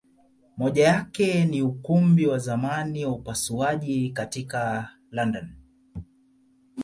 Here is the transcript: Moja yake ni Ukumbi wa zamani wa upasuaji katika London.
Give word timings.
Moja 0.57 0.87
yake 0.87 1.45
ni 1.45 1.61
Ukumbi 1.61 2.27
wa 2.27 2.37
zamani 2.37 3.05
wa 3.05 3.11
upasuaji 3.11 4.09
katika 4.09 4.89
London. 5.11 5.49